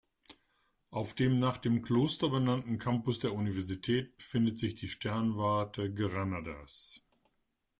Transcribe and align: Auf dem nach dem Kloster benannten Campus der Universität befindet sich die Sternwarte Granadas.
Auf 0.89 1.13
dem 1.13 1.37
nach 1.37 1.59
dem 1.59 1.83
Kloster 1.83 2.27
benannten 2.29 2.79
Campus 2.79 3.19
der 3.19 3.33
Universität 3.35 4.17
befindet 4.17 4.57
sich 4.57 4.73
die 4.73 4.87
Sternwarte 4.89 5.93
Granadas. 5.93 7.01